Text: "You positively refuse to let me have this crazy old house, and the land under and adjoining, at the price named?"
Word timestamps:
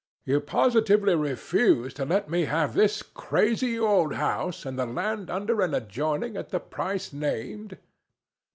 "You 0.25 0.39
positively 0.41 1.13
refuse 1.13 1.93
to 1.93 2.05
let 2.05 2.27
me 2.27 2.45
have 2.45 2.73
this 2.73 3.03
crazy 3.03 3.77
old 3.77 4.15
house, 4.15 4.65
and 4.65 4.79
the 4.79 4.87
land 4.87 5.29
under 5.29 5.61
and 5.61 5.75
adjoining, 5.75 6.35
at 6.35 6.49
the 6.49 6.59
price 6.59 7.13
named?" 7.13 7.77